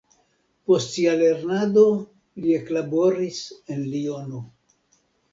Post 0.69 0.93
sia 0.93 1.11
lernado 1.17 1.83
li 2.45 2.55
eklaboris 2.59 3.43
en 3.75 3.83
Liono. 3.91 4.41